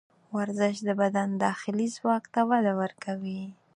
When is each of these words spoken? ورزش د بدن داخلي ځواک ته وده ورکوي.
ورزش 0.37 0.75
د 0.87 0.89
بدن 1.01 1.29
داخلي 1.45 1.87
ځواک 1.95 2.23
ته 2.33 2.41
وده 2.49 2.73
ورکوي. 2.81 3.41